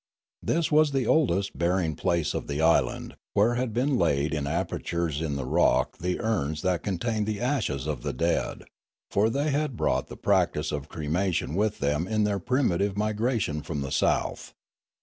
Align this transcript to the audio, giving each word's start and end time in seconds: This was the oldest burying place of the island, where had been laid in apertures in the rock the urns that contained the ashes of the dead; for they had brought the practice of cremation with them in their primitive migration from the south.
This 0.41 0.71
was 0.71 0.93
the 0.93 1.05
oldest 1.05 1.55
burying 1.55 1.93
place 1.95 2.33
of 2.33 2.47
the 2.47 2.59
island, 2.59 3.15
where 3.35 3.53
had 3.53 3.71
been 3.71 3.99
laid 3.99 4.33
in 4.33 4.47
apertures 4.47 5.21
in 5.21 5.35
the 5.35 5.45
rock 5.45 5.99
the 5.99 6.19
urns 6.19 6.63
that 6.63 6.81
contained 6.81 7.27
the 7.27 7.39
ashes 7.39 7.85
of 7.85 8.01
the 8.01 8.11
dead; 8.11 8.63
for 9.11 9.29
they 9.29 9.51
had 9.51 9.77
brought 9.77 10.07
the 10.07 10.17
practice 10.17 10.71
of 10.71 10.89
cremation 10.89 11.53
with 11.53 11.77
them 11.77 12.07
in 12.07 12.23
their 12.23 12.39
primitive 12.39 12.97
migration 12.97 13.61
from 13.61 13.81
the 13.81 13.91
south. 13.91 14.55